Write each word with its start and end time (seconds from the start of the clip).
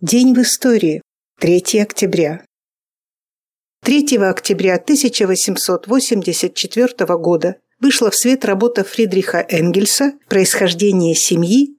День 0.00 0.34
в 0.34 0.42
истории. 0.42 1.00
3 1.40 1.78
октября. 1.80 2.44
3 3.84 4.16
октября 4.18 4.74
1884 4.74 7.16
года 7.16 7.58
вышла 7.80 8.10
в 8.10 8.16
свет 8.16 8.44
работа 8.44 8.82
Фридриха 8.82 9.46
Энгельса 9.48 10.14
«Происхождение 10.28 11.14
семьи, 11.14 11.78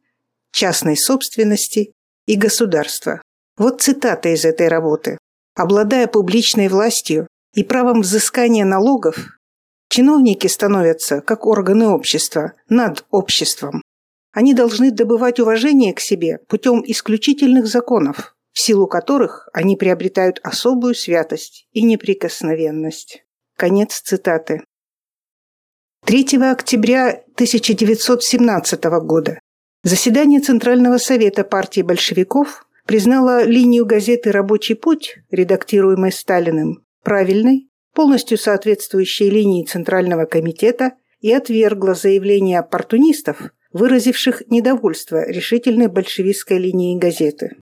частной 0.51 0.96
собственности 0.96 1.91
и 2.25 2.36
государства». 2.36 3.21
Вот 3.57 3.82
цитата 3.82 4.29
из 4.29 4.45
этой 4.45 4.70
работы. 4.70 5.18
«Обладая 5.54 6.07
публичной 6.07 6.70
властью 6.70 7.27
и 7.54 7.63
правом 7.63 8.00
взыскания 8.02 8.63
налогов, 8.63 9.38
чиновники 9.89 10.47
становятся, 10.47 11.20
как 11.20 11.45
органы 11.45 11.89
общества, 11.89 12.54
над 12.70 13.04
обществом, 13.11 13.82
они 14.36 14.54
должны 14.54 14.91
добывать 14.91 15.39
уважение 15.39 15.93
к 15.93 16.02
себе 16.02 16.39
путем 16.49 16.84
исключительных 16.85 17.67
законов, 17.67 18.35
в 18.52 18.59
силу 18.59 18.85
которых 18.85 19.48
они 19.53 19.77
приобретают 19.77 20.41
особую 20.43 20.93
святость 20.93 21.67
и 21.71 21.81
неприкосновенность. 21.81 23.23
Конец 23.55 24.02
цитаты. 24.02 24.62
3 26.03 26.38
октября 26.52 27.23
1917 27.35 28.84
года 29.03 29.40
заседание 29.84 30.41
Центрального 30.41 30.98
совета 30.98 31.45
партии 31.45 31.81
большевиков 31.81 32.67
признало 32.85 33.45
линию 33.45 33.85
газеты 33.85 34.34
«Рабочий 34.34 34.76
путь», 34.76 35.15
редактируемой 35.31 36.12
Сталиным, 36.12 36.85
правильной, 37.04 37.70
полностью 37.93 38.38
соответствующей 38.38 39.29
линии 39.29 39.63
Центрального 39.63 40.26
комитета 40.26 40.91
и 41.21 41.31
отвергло 41.31 41.93
заявление 41.93 42.59
оппортунистов, 42.59 43.52
выразивших 43.75 44.43
недовольство 44.47 45.29
решительной 45.29 45.88
большевистской 45.88 46.57
линией 46.59 46.97
газеты. 46.97 47.57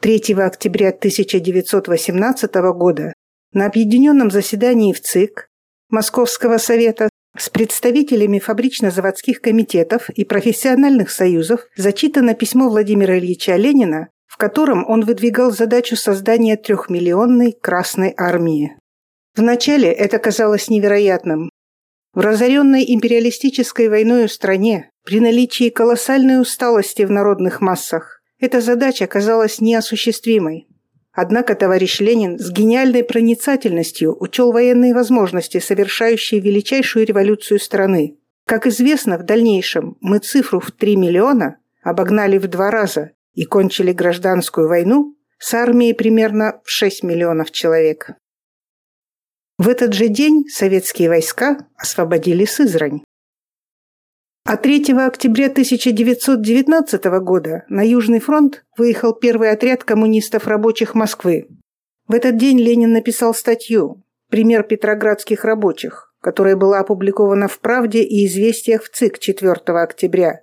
3 0.00 0.34
октября 0.34 0.88
1918 0.88 2.54
года 2.74 3.12
на 3.52 3.66
объединенном 3.66 4.32
заседании 4.32 4.92
в 4.92 5.00
ЦИК 5.00 5.46
Московского 5.88 6.58
совета 6.58 7.08
с 7.38 7.48
представителями 7.48 8.40
фабрично-заводских 8.40 9.40
комитетов 9.40 10.10
и 10.10 10.24
профессиональных 10.24 11.12
союзов 11.12 11.60
зачитано 11.76 12.34
письмо 12.34 12.68
Владимира 12.68 13.16
Ильича 13.16 13.54
Ленина, 13.54 14.08
в 14.26 14.36
котором 14.36 14.84
он 14.90 15.04
выдвигал 15.04 15.52
задачу 15.52 15.94
создания 15.94 16.56
трехмиллионной 16.56 17.52
Красной 17.52 18.12
армии. 18.16 18.76
Вначале 19.36 19.92
это 19.92 20.18
казалось 20.18 20.68
невероятным, 20.68 21.51
в 22.14 22.20
разоренной 22.20 22.84
империалистической 22.86 23.88
войной 23.88 24.28
стране, 24.28 24.90
при 25.04 25.20
наличии 25.20 25.70
колоссальной 25.70 26.40
усталости 26.40 27.02
в 27.02 27.10
народных 27.10 27.60
массах, 27.60 28.22
эта 28.38 28.60
задача 28.60 29.06
казалась 29.06 29.60
неосуществимой. 29.60 30.68
Однако 31.12 31.54
товарищ 31.54 32.00
Ленин 32.00 32.38
с 32.38 32.50
гениальной 32.50 33.04
проницательностью 33.04 34.16
учел 34.18 34.52
военные 34.52 34.94
возможности, 34.94 35.58
совершающие 35.58 36.40
величайшую 36.40 37.06
революцию 37.06 37.60
страны. 37.60 38.18
Как 38.46 38.66
известно, 38.66 39.18
в 39.18 39.24
дальнейшем 39.24 39.96
мы 40.00 40.18
цифру 40.18 40.60
в 40.60 40.70
3 40.72 40.96
миллиона 40.96 41.58
обогнали 41.82 42.38
в 42.38 42.48
два 42.48 42.70
раза 42.70 43.12
и 43.34 43.44
кончили 43.44 43.92
гражданскую 43.92 44.68
войну 44.68 45.16
с 45.38 45.54
армией 45.54 45.92
примерно 45.92 46.60
в 46.64 46.70
6 46.70 47.02
миллионов 47.02 47.50
человек. 47.50 48.10
В 49.62 49.68
этот 49.68 49.92
же 49.92 50.08
день 50.08 50.48
советские 50.48 51.08
войска 51.08 51.68
освободили 51.76 52.44
Сызрань. 52.44 53.04
А 54.44 54.56
3 54.56 54.92
октября 54.94 55.46
1919 55.46 57.04
года 57.22 57.62
на 57.68 57.86
Южный 57.86 58.18
фронт 58.18 58.64
выехал 58.76 59.14
первый 59.14 59.52
отряд 59.52 59.84
коммунистов 59.84 60.48
рабочих 60.48 60.96
Москвы. 60.96 61.46
В 62.08 62.14
этот 62.14 62.38
день 62.38 62.58
Ленин 62.58 62.90
написал 62.90 63.34
статью 63.34 64.02
«Пример 64.30 64.64
петроградских 64.64 65.44
рабочих», 65.44 66.12
которая 66.20 66.56
была 66.56 66.80
опубликована 66.80 67.46
в 67.46 67.60
«Правде» 67.60 68.02
и 68.02 68.26
«Известиях» 68.26 68.82
в 68.82 68.90
ЦИК 68.90 69.20
4 69.20 69.52
октября, 69.80 70.42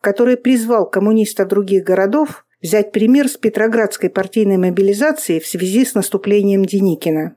который 0.00 0.38
призвал 0.38 0.88
коммунистов 0.88 1.48
других 1.48 1.84
городов 1.84 2.46
взять 2.62 2.92
пример 2.92 3.28
с 3.28 3.36
петроградской 3.36 4.08
партийной 4.08 4.56
мобилизации 4.56 5.38
в 5.38 5.46
связи 5.46 5.84
с 5.84 5.92
наступлением 5.92 6.64
Деникина. 6.64 7.36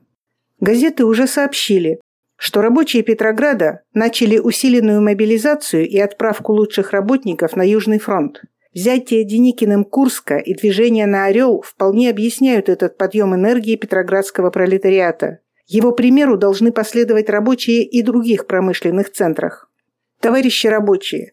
Газеты 0.60 1.04
уже 1.04 1.26
сообщили, 1.26 2.00
что 2.36 2.62
рабочие 2.62 3.02
Петрограда 3.02 3.82
начали 3.94 4.38
усиленную 4.38 5.00
мобилизацию 5.00 5.88
и 5.88 5.98
отправку 5.98 6.52
лучших 6.52 6.92
работников 6.92 7.56
на 7.56 7.62
Южный 7.62 7.98
фронт. 7.98 8.42
Взятие 8.74 9.24
Деникиным 9.24 9.84
Курска 9.84 10.36
и 10.36 10.54
движение 10.54 11.06
на 11.06 11.24
Орел 11.26 11.62
вполне 11.62 12.10
объясняют 12.10 12.68
этот 12.68 12.96
подъем 12.96 13.34
энергии 13.34 13.76
петроградского 13.76 14.50
пролетариата. 14.50 15.38
Его 15.66 15.92
примеру 15.92 16.36
должны 16.36 16.70
последовать 16.70 17.28
рабочие 17.28 17.84
и 17.84 18.02
других 18.02 18.46
промышленных 18.46 19.10
центрах. 19.10 19.70
Товарищи 20.20 20.66
рабочие, 20.66 21.32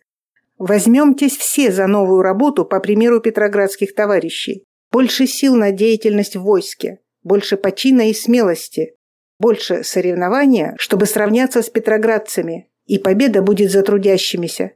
возьмемтесь 0.58 1.38
все 1.38 1.72
за 1.72 1.88
новую 1.88 2.22
работу 2.22 2.66
по 2.66 2.80
примеру 2.80 3.19
петроградских 3.19 3.94
товарищей. 3.96 4.64
Больше 4.91 5.28
сил 5.28 5.56
на 5.56 5.72
деятельность 5.72 6.35
в 6.35 6.41
войске, 6.41 7.00
больше 7.24 7.58
почина 7.58 8.09
и 8.09 8.14
смелости, 8.14 8.96
больше 9.40 9.84
соревнования, 9.84 10.75
чтобы 10.78 11.06
сравняться 11.06 11.62
с 11.62 11.69
петроградцами, 11.69 12.69
и 12.85 12.97
победа 12.97 13.41
будет 13.41 13.72
за 13.72 13.84
трудящимися. 13.84 14.72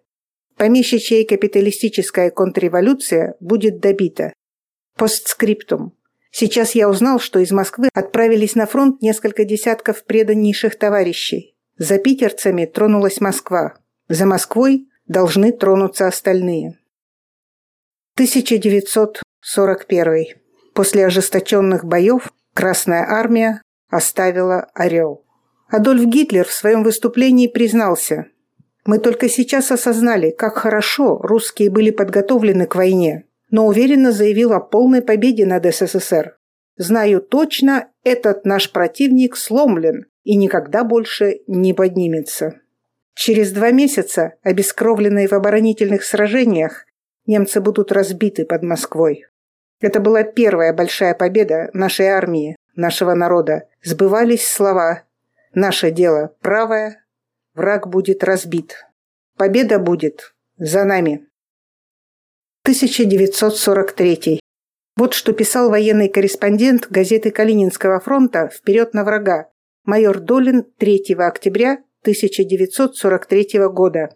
Помещичья 0.58 1.18
и 1.18 1.26
капиталистическая 1.26 2.32
контрреволюция 2.32 3.36
будет 3.40 3.80
добита. 3.80 4.34
Постскриптум. 4.98 5.96
Сейчас 6.32 6.76
я 6.76 6.90
узнал, 6.90 7.20
что 7.20 7.40
из 7.40 7.52
Москвы 7.52 7.90
отправились 7.94 8.56
на 8.56 8.66
фронт 8.66 9.02
несколько 9.02 9.46
десятков 9.46 10.04
преданнейших 10.04 10.78
товарищей. 10.78 11.56
За 11.78 11.98
питерцами 11.98 12.66
тронулась 12.66 13.22
Москва. 13.22 13.76
За 14.10 14.26
Москвой 14.26 14.90
должны 15.08 15.54
тронуться 15.54 16.08
остальные. 16.08 16.78
1941. 18.16 20.26
После 20.74 21.06
ожесточенных 21.06 21.86
боев 21.86 22.34
Красная 22.54 23.10
Армия 23.10 23.62
оставила 23.90 24.68
«Орел». 24.74 25.26
Адольф 25.68 26.06
Гитлер 26.06 26.46
в 26.46 26.52
своем 26.52 26.84
выступлении 26.84 27.48
признался, 27.48 28.28
«Мы 28.86 29.00
только 29.00 29.30
сейчас 29.30 29.72
осознали, 29.72 30.32
как 30.32 30.58
хорошо 30.58 31.18
русские 31.18 31.70
были 31.70 31.92
подготовлены 31.92 32.66
к 32.66 32.76
войне, 32.76 33.26
но 33.52 33.68
уверенно 33.68 34.12
заявил 34.12 34.54
о 34.54 34.60
полной 34.60 35.02
победе 35.02 35.46
над 35.46 35.66
СССР. 35.66 36.38
Знаю 36.78 37.22
точно, 37.22 37.90
этот 38.04 38.46
наш 38.46 38.72
противник 38.72 39.36
сломлен 39.36 40.06
и 40.24 40.36
никогда 40.36 40.84
больше 40.84 41.42
не 41.48 41.74
поднимется». 41.74 42.62
Через 43.14 43.52
два 43.52 43.72
месяца, 43.72 44.36
обескровленные 44.44 45.28
в 45.28 45.34
оборонительных 45.34 46.04
сражениях, 46.04 46.86
немцы 47.26 47.60
будут 47.60 47.92
разбиты 47.92 48.46
под 48.46 48.64
Москвой. 48.64 49.26
Это 49.82 50.00
была 50.00 50.24
первая 50.24 50.74
большая 50.74 51.14
победа 51.14 51.70
нашей 51.74 52.08
армии, 52.08 52.56
нашего 52.80 53.14
народа, 53.14 53.68
сбывались 53.84 54.48
слова 54.48 55.04
«Наше 55.54 55.92
дело 55.92 56.36
правое, 56.42 57.06
враг 57.54 57.88
будет 57.88 58.24
разбит, 58.24 58.86
победа 59.38 59.78
будет 59.78 60.34
за 60.58 60.86
нами». 60.86 61.28
1943. 62.64 64.40
Вот 64.98 65.14
что 65.14 65.34
писал 65.34 65.70
военный 65.70 66.10
корреспондент 66.10 66.88
газеты 66.90 67.32
Калининского 67.32 68.00
фронта 68.00 68.50
«Вперед 68.50 68.94
на 68.94 69.04
врага» 69.04 69.50
майор 69.86 70.20
Долин 70.20 70.64
3 70.78 71.16
октября 71.18 71.84
1943 72.02 73.68
года. 73.70 74.10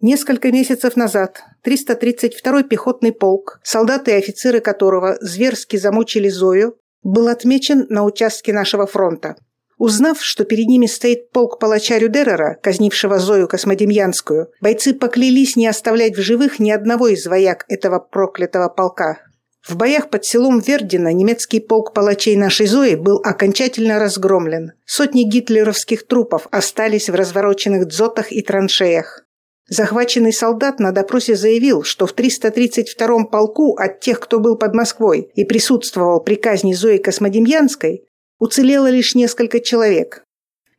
Несколько 0.00 0.50
месяцев 0.50 0.96
назад 0.96 1.42
332-й 1.62 2.64
пехотный 2.64 3.12
полк, 3.12 3.60
солдаты 3.62 4.12
и 4.12 4.14
офицеры 4.14 4.60
которого 4.60 5.18
зверски 5.20 5.76
замучили 5.76 6.28
Зою, 6.28 6.78
был 7.02 7.28
отмечен 7.28 7.86
на 7.88 8.04
участке 8.04 8.52
нашего 8.52 8.86
фронта. 8.86 9.36
Узнав, 9.78 10.22
что 10.22 10.44
перед 10.44 10.66
ними 10.66 10.86
стоит 10.86 11.30
полк 11.30 11.58
палача 11.58 11.96
Рюдерера, 11.96 12.58
казнившего 12.62 13.18
Зою 13.18 13.48
Космодемьянскую, 13.48 14.48
бойцы 14.60 14.92
поклялись 14.92 15.56
не 15.56 15.66
оставлять 15.66 16.16
в 16.16 16.20
живых 16.20 16.58
ни 16.58 16.70
одного 16.70 17.08
из 17.08 17.26
вояк 17.26 17.64
этого 17.68 17.98
проклятого 17.98 18.68
полка. 18.68 19.18
В 19.66 19.76
боях 19.76 20.10
под 20.10 20.24
селом 20.24 20.60
Вердина 20.60 21.12
немецкий 21.12 21.60
полк 21.60 21.94
палачей 21.94 22.36
нашей 22.36 22.66
Зои 22.66 22.94
был 22.94 23.22
окончательно 23.24 23.98
разгромлен. 23.98 24.72
Сотни 24.84 25.22
гитлеровских 25.22 26.06
трупов 26.06 26.46
остались 26.50 27.08
в 27.08 27.14
развороченных 27.14 27.86
дзотах 27.86 28.32
и 28.32 28.42
траншеях. 28.42 29.24
Захваченный 29.70 30.32
солдат 30.32 30.80
на 30.80 30.90
допросе 30.90 31.36
заявил, 31.36 31.84
что 31.84 32.06
в 32.06 32.14
332-м 32.14 33.28
полку 33.28 33.76
от 33.76 34.00
тех, 34.00 34.18
кто 34.18 34.40
был 34.40 34.58
под 34.58 34.74
Москвой 34.74 35.30
и 35.36 35.44
присутствовал 35.44 36.20
при 36.20 36.34
казни 36.34 36.74
Зои 36.74 36.96
Космодемьянской, 36.96 38.04
уцелело 38.40 38.90
лишь 38.90 39.14
несколько 39.14 39.60
человек. 39.60 40.24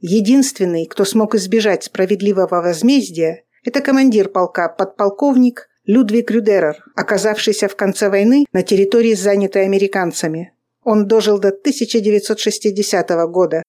Единственный, 0.01 0.87
кто 0.87 1.05
смог 1.05 1.35
избежать 1.35 1.85
справедливого 1.85 2.61
возмездия, 2.61 3.45
это 3.63 3.79
командир 3.79 4.27
полка, 4.27 4.67
подполковник 4.67 5.69
Людвиг 5.85 6.29
Рюдерер, 6.29 6.83
оказавшийся 6.93 7.69
в 7.69 7.77
конце 7.77 8.09
войны 8.09 8.45
на 8.51 8.61
территории, 8.61 9.13
занятой 9.13 9.63
американцами. 9.63 10.53
Он 10.83 11.07
дожил 11.07 11.39
до 11.39 11.49
1960 11.49 13.09
года. 13.29 13.63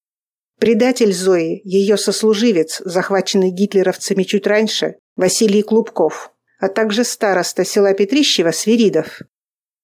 Предатель 0.62 1.12
Зои, 1.12 1.60
ее 1.64 1.96
сослуживец, 1.96 2.80
захваченный 2.84 3.50
гитлеровцами 3.50 4.22
чуть 4.22 4.46
раньше, 4.46 4.94
Василий 5.16 5.62
Клубков, 5.62 6.30
а 6.60 6.68
также 6.68 7.02
староста 7.02 7.64
села 7.64 7.94
Петрищева 7.94 8.52
Свиридов. 8.52 9.22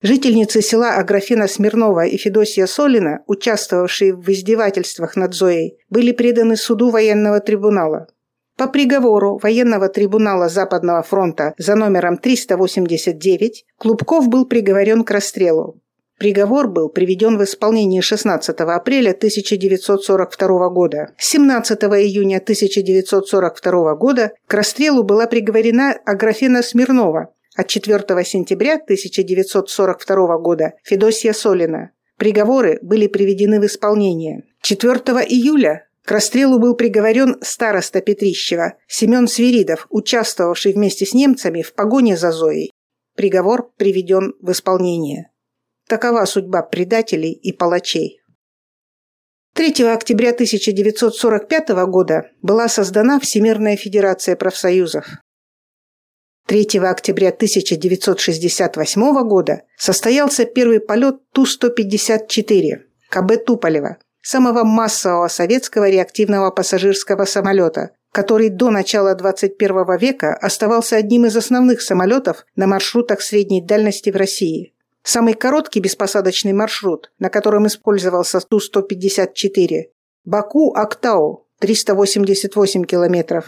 Жительницы 0.03 0.63
села 0.63 0.95
Аграфена 0.95 1.49
Смирнова 1.49 2.07
и 2.07 2.17
Федосия 2.17 2.69
Солина, 2.69 3.25
участвовавшие 3.27 4.15
в 4.15 4.29
издевательствах 4.29 5.17
над 5.17 5.35
Зоей, 5.35 5.79
были 5.91 6.13
преданы 6.13 6.57
суду 6.57 6.91
военного 6.91 7.41
трибунала. 7.41 8.07
По 8.57 8.69
приговору 8.69 9.41
военного 9.43 9.89
трибунала 9.89 10.49
Западного 10.49 11.03
фронта 11.03 11.55
за 11.59 11.75
номером 11.75 12.19
389 12.19 13.65
Клубков 13.79 14.29
был 14.29 14.47
приговорен 14.47 15.03
к 15.03 15.11
расстрелу. 15.11 15.81
Приговор 16.19 16.67
был 16.67 16.89
приведен 16.89 17.39
в 17.39 17.45
исполнение 17.45 18.03
16 18.03 18.59
апреля 18.59 19.11
1942 19.11 20.69
года. 20.69 21.13
17 21.17 21.85
июня 21.85 22.39
1942 22.39 23.95
года 23.95 24.33
к 24.49 24.55
расстрелу 24.55 25.05
была 25.05 25.29
приговорена 25.29 25.97
Аграфена 26.05 26.63
Смирнова, 26.65 27.33
а 27.55 27.63
4 27.63 27.99
сентября 28.25 28.75
1942 28.75 30.39
года 30.39 30.73
Федосия 30.83 31.33
Солина. 31.33 31.93
Приговоры 32.17 32.81
были 32.83 33.07
приведены 33.07 33.61
в 33.61 33.67
исполнение. 33.67 34.43
4 34.63 34.95
июля 35.29 35.87
к 36.05 36.11
расстрелу 36.11 36.59
был 36.59 36.75
приговорен 36.75 37.37
староста 37.43 38.01
Петрищева 38.01 38.75
Семен 38.89 39.29
Свиридов, 39.29 39.87
участвовавший 39.89 40.73
вместе 40.73 41.07
с 41.07 41.15
немцами 41.15 41.63
в 41.63 41.75
погоне 41.75 42.17
за 42.17 42.33
Зоей. 42.33 42.73
Приговор 43.15 43.71
приведен 43.77 44.35
в 44.41 44.51
исполнение. 44.51 45.31
Такова 45.89 46.27
судьба 46.27 46.63
предателей 46.63 47.33
и 47.33 47.51
палачей. 47.51 48.21
3 49.55 49.87
октября 49.87 50.33
1945 50.33 51.69
года 51.87 52.31
была 52.43 52.69
создана 52.69 53.19
Всемирная 53.19 53.75
Федерация 53.75 54.37
профсоюзов. 54.37 55.07
3 56.47 56.79
октября 56.81 57.31
1968 57.31 59.29
года 59.29 59.63
состоялся 59.79 60.45
первый 60.45 60.81
полет 60.81 61.23
Ту-154 61.33 62.81
КБ 63.09 63.45
Туполева, 63.47 63.97
самого 64.21 64.65
массового 64.65 65.29
советского 65.29 65.89
реактивного 65.89 66.51
пассажирского 66.51 67.25
самолета, 67.25 67.93
который 68.13 68.51
до 68.51 68.69
начала 68.69 69.15
21 69.15 69.97
века 69.97 70.35
оставался 70.35 70.97
одним 70.97 71.25
из 71.25 71.35
основных 71.35 71.81
самолетов 71.81 72.45
на 72.57 72.67
маршрутах 72.67 73.23
средней 73.23 73.65
дальности 73.65 74.11
в 74.11 74.17
России– 74.17 74.75
Самый 75.11 75.33
короткий 75.33 75.81
беспосадочный 75.81 76.53
маршрут, 76.53 77.11
на 77.19 77.31
котором 77.31 77.67
использовался 77.67 78.41
Ту-154– 78.41 79.85
Баку-Актау– 80.27 81.47
388 81.61 82.85
километров, 82.85 83.47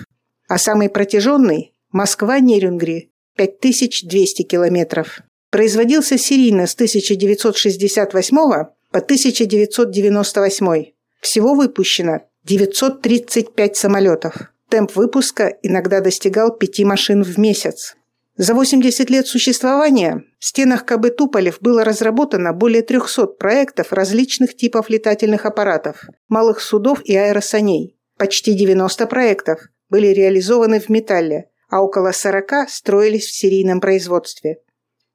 а 0.49 0.57
самый 0.57 0.89
протяженный– 0.89 1.75
Москва-Нерюнгри– 1.93 3.11
5200 3.37 4.43
километров. 4.45 5.21
Производился 5.51 6.17
серийно 6.17 6.67
с 6.67 6.73
1968 6.73 8.37
по 8.37 8.99
1998. 8.99 10.85
Всего 11.21 11.55
выпущено 11.55 12.23
935 12.45 13.77
самолетов. 13.77 14.35
Темп 14.71 14.97
выпуска 14.97 15.53
иногда 15.63 16.01
достигал 16.01 16.57
5 16.57 16.81
машин 16.85 17.23
в 17.23 17.37
месяц. 17.37 17.97
За 18.37 18.55
80 18.55 19.11
лет 19.11 19.27
существования 19.27 20.25
в 20.39 20.45
стенах 20.45 20.87
КБ 20.87 21.17
Туполев 21.17 21.61
было 21.61 21.85
разработано 21.85 22.53
более 22.53 22.83
300 22.83 23.27
проектов 23.27 23.93
различных 23.93 24.57
типов 24.57 24.89
летательных 24.89 25.45
аппаратов, 25.47 26.05
малых 26.29 26.61
судов 26.61 27.03
и 27.05 27.15
аэросаней. 27.17 27.99
Почти 28.17 28.55
90 28.55 29.07
проектов 29.07 29.61
были 29.91 30.07
реализованы 30.09 30.81
в 30.81 30.89
металле, 30.89 31.51
а 31.69 31.83
около 31.83 32.13
40 32.13 32.69
строились 32.69 33.27
в 33.27 33.35
серийном 33.35 33.81
производстве. 33.81 34.59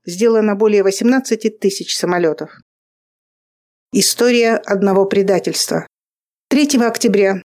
Сделано 0.06 0.56
более 0.56 0.84
18 0.84 1.60
тысяч 1.60 1.98
самолетов. 1.98 2.52
История 3.92 4.56
одного 4.56 5.06
предательства. 5.06 5.88
3 6.50 6.78
октября 6.82 7.42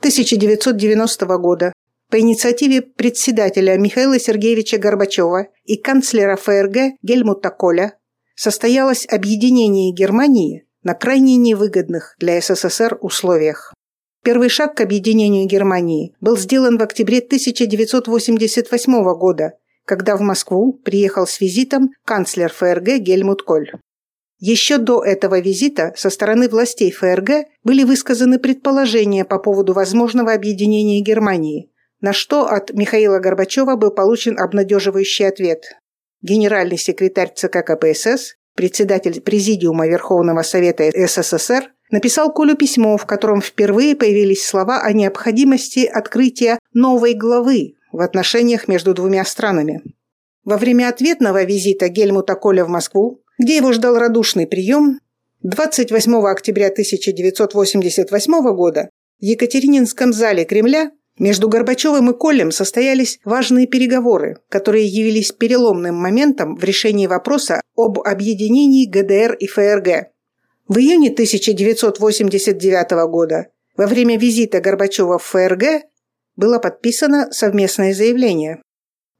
1990 0.00 1.26
года 1.38 1.72
по 2.14 2.20
инициативе 2.20 2.80
председателя 2.80 3.76
Михаила 3.76 4.20
Сергеевича 4.20 4.78
Горбачева 4.78 5.48
и 5.64 5.76
канцлера 5.76 6.36
ФРГ 6.36 7.00
Гельмута 7.02 7.50
Коля 7.50 7.98
состоялось 8.36 9.04
объединение 9.10 9.92
Германии 9.92 10.64
на 10.84 10.94
крайне 10.94 11.34
невыгодных 11.34 12.14
для 12.20 12.40
СССР 12.40 12.98
условиях. 13.00 13.74
Первый 14.22 14.48
шаг 14.48 14.76
к 14.76 14.82
объединению 14.82 15.48
Германии 15.48 16.14
был 16.20 16.36
сделан 16.36 16.78
в 16.78 16.82
октябре 16.82 17.18
1988 17.18 19.18
года, 19.18 19.54
когда 19.84 20.16
в 20.16 20.20
Москву 20.20 20.72
приехал 20.72 21.26
с 21.26 21.40
визитом 21.40 21.90
канцлер 22.04 22.52
ФРГ 22.52 22.98
Гельмут 22.98 23.42
Коль. 23.42 23.72
Еще 24.38 24.78
до 24.78 25.02
этого 25.02 25.40
визита 25.40 25.92
со 25.96 26.10
стороны 26.10 26.48
властей 26.48 26.92
ФРГ 26.92 27.48
были 27.64 27.82
высказаны 27.82 28.38
предположения 28.38 29.24
по 29.24 29.40
поводу 29.40 29.72
возможного 29.72 30.32
объединения 30.32 31.00
Германии, 31.00 31.72
на 32.04 32.12
что 32.12 32.46
от 32.46 32.70
Михаила 32.74 33.18
Горбачева 33.18 33.76
был 33.76 33.90
получен 33.90 34.38
обнадеживающий 34.38 35.26
ответ. 35.26 35.64
Генеральный 36.20 36.76
секретарь 36.76 37.32
ЦК 37.34 37.64
КПСС, 37.64 38.34
председатель 38.54 39.22
Президиума 39.22 39.88
Верховного 39.88 40.42
Совета 40.42 40.90
СССР, 40.94 41.72
написал 41.90 42.30
Колю 42.30 42.56
письмо, 42.56 42.98
в 42.98 43.06
котором 43.06 43.40
впервые 43.40 43.96
появились 43.96 44.44
слова 44.44 44.82
о 44.82 44.92
необходимости 44.92 45.86
открытия 45.86 46.58
новой 46.74 47.14
главы 47.14 47.76
в 47.90 48.02
отношениях 48.02 48.68
между 48.68 48.92
двумя 48.92 49.24
странами. 49.24 49.82
Во 50.44 50.58
время 50.58 50.90
ответного 50.90 51.42
визита 51.44 51.88
Гельмута 51.88 52.34
Коля 52.34 52.66
в 52.66 52.68
Москву, 52.68 53.22
где 53.38 53.56
его 53.56 53.72
ждал 53.72 53.96
радушный 53.96 54.46
прием, 54.46 55.00
28 55.40 56.16
октября 56.26 56.66
1988 56.66 58.54
года 58.54 58.90
в 59.20 59.24
Екатерининском 59.24 60.12
зале 60.12 60.44
Кремля 60.44 60.90
между 61.18 61.48
Горбачевым 61.48 62.10
и 62.10 62.18
Колем 62.18 62.50
состоялись 62.50 63.20
важные 63.24 63.66
переговоры, 63.66 64.38
которые 64.48 64.86
явились 64.86 65.30
переломным 65.32 65.94
моментом 65.94 66.56
в 66.56 66.64
решении 66.64 67.06
вопроса 67.06 67.60
об 67.76 68.00
объединении 68.00 68.86
ГДР 68.86 69.34
и 69.34 69.46
ФРГ. 69.46 70.08
В 70.66 70.78
июне 70.78 71.10
1989 71.10 72.90
года 73.08 73.46
во 73.76 73.86
время 73.86 74.18
визита 74.18 74.60
Горбачева 74.60 75.18
в 75.18 75.22
ФРГ 75.24 75.84
было 76.36 76.58
подписано 76.58 77.30
совместное 77.30 77.94
заявление. 77.94 78.60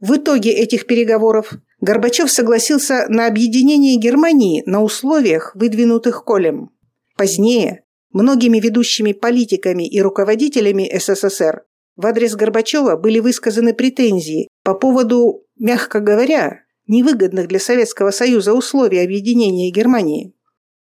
В 0.01 0.17
итоге 0.17 0.51
этих 0.51 0.87
переговоров 0.87 1.53
Горбачев 1.81 2.31
согласился 2.31 3.07
на 3.09 3.27
объединение 3.27 3.97
Германии 3.97 4.63
на 4.67 4.83
условиях, 4.83 5.55
выдвинутых 5.55 6.25
Колем. 6.25 6.71
Позднее 7.17 7.85
многими 8.13 8.59
ведущими 8.59 9.13
политиками 9.13 9.87
и 9.87 10.01
руководителями 10.01 10.91
СССР 10.99 11.63
в 11.97 12.07
адрес 12.07 12.35
Горбачева 12.35 12.97
были 12.97 13.21
высказаны 13.21 13.75
претензии 13.75 14.49
по 14.63 14.75
поводу, 14.75 15.45
мягко 15.59 16.01
говоря, 16.01 16.61
невыгодных 16.87 17.49
для 17.49 17.61
Советского 17.61 18.11
Союза 18.11 18.53
условий 18.53 18.99
объединения 18.99 19.71
Германии. 19.71 20.35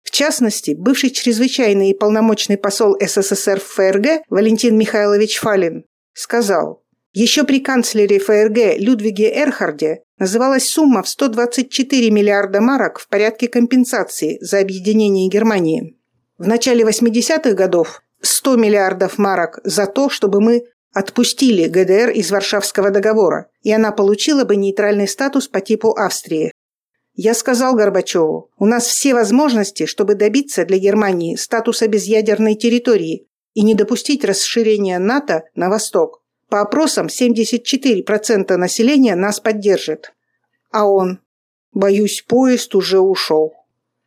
В 0.03 0.11
частности, 0.11 0.71
бывший 0.71 1.11
чрезвычайный 1.11 1.91
и 1.91 1.93
полномочный 1.93 2.57
посол 2.57 2.95
СССР 2.99 3.59
в 3.59 3.63
ФРГ 3.63 4.23
Валентин 4.29 4.77
Михайлович 4.77 5.39
Фалин 5.39 5.85
сказал, 6.13 6.83
еще 7.13 7.43
при 7.43 7.59
канцлере 7.59 8.19
ФРГ 8.19 8.79
Людвиге 8.79 9.31
Эрхарде 9.33 10.03
называлась 10.19 10.69
сумма 10.69 11.01
в 11.01 11.09
124 11.09 12.11
миллиарда 12.11 12.61
марок 12.61 12.99
в 12.99 13.07
порядке 13.07 13.47
компенсации 13.47 14.37
за 14.41 14.59
объединение 14.59 15.27
Германии. 15.27 15.97
В 16.37 16.47
начале 16.47 16.83
80-х 16.83 17.53
годов 17.53 18.01
100 18.21 18.57
миллиардов 18.57 19.17
марок 19.17 19.59
за 19.63 19.87
то, 19.87 20.09
чтобы 20.09 20.39
мы 20.39 20.63
отпустили 20.93 21.67
ГДР 21.67 22.09
из 22.09 22.31
Варшавского 22.31 22.91
договора, 22.91 23.47
и 23.61 23.71
она 23.71 23.91
получила 23.91 24.43
бы 24.43 24.55
нейтральный 24.55 25.07
статус 25.07 25.47
по 25.47 25.61
типу 25.61 25.91
Австрии. 25.91 26.51
Я 27.13 27.33
сказал 27.33 27.75
Горбачеву, 27.75 28.49
у 28.57 28.65
нас 28.65 28.85
все 28.85 29.13
возможности, 29.13 29.85
чтобы 29.85 30.15
добиться 30.15 30.65
для 30.65 30.77
Германии 30.77 31.35
статуса 31.35 31.87
безъядерной 31.87 32.55
территории 32.55 33.27
и 33.53 33.61
не 33.61 33.75
допустить 33.75 34.23
расширения 34.23 34.99
НАТО 34.99 35.43
на 35.53 35.69
восток. 35.69 36.23
По 36.47 36.61
опросам 36.61 37.07
74% 37.07 38.55
населения 38.55 39.15
нас 39.15 39.39
поддержит. 39.39 40.13
А 40.71 40.85
он? 40.87 41.19
Боюсь, 41.73 42.23
поезд 42.27 42.73
уже 42.73 42.99
ушел. 42.99 43.53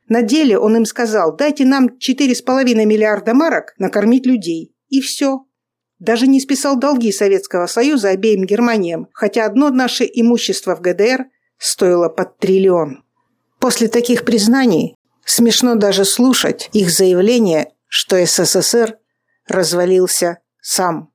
На 0.09 0.23
деле 0.23 0.59
он 0.59 0.77
им 0.77 0.85
сказал, 0.85 1.37
дайте 1.37 1.65
нам 1.65 1.87
4,5 1.87 2.65
миллиарда 2.85 3.35
марок 3.35 3.75
накормить 3.79 4.27
людей. 4.27 4.75
И 4.89 5.01
все 5.01 5.45
даже 6.03 6.27
не 6.27 6.41
списал 6.41 6.77
долги 6.77 7.13
Советского 7.13 7.67
Союза 7.69 8.09
обеим 8.09 8.45
Германиям, 8.45 9.07
хотя 9.13 9.47
одно 9.47 9.71
наше 9.71 10.05
имущество 10.13 10.75
в 10.75 10.81
ГДР 10.81 11.27
стоила 11.59 12.09
под 12.09 12.39
триллион. 12.39 13.05
После 13.61 13.87
таких 13.87 14.25
признаний 14.25 14.97
смешно 15.25 15.77
даже 15.77 16.05
слушать 16.05 16.69
их 16.73 16.91
заявление, 16.91 17.71
что 17.87 18.17
СССР 18.27 18.99
развалился 19.47 20.39
сам. 20.61 21.12